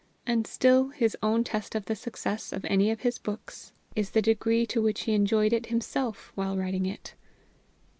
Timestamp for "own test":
1.21-1.75